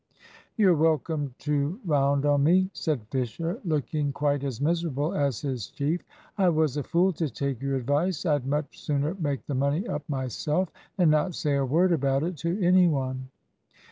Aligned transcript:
"You're 0.57 0.73
welcome 0.73 1.35
to 1.45 1.79
round 1.85 2.25
on 2.25 2.43
me," 2.43 2.71
said 2.73 3.05
Fisher, 3.11 3.59
looking 3.63 4.11
quite 4.11 4.43
as 4.43 4.59
miserable 4.59 5.13
as 5.13 5.41
his 5.41 5.67
chief. 5.67 6.01
"I 6.39 6.49
was 6.49 6.75
a 6.75 6.81
fool 6.81 7.13
to 7.13 7.29
take 7.29 7.61
your 7.61 7.75
advice. 7.75 8.25
I'd 8.25 8.47
much 8.47 8.81
sooner 8.81 9.13
make 9.13 9.45
the 9.45 9.53
money 9.53 9.85
up 9.87 10.01
myself, 10.09 10.69
and 10.97 11.11
not 11.11 11.35
say 11.35 11.55
a 11.55 11.63
word 11.63 11.91
about 11.93 12.23
it 12.23 12.35
to 12.37 12.59
any 12.63 12.87
one." 12.87 13.27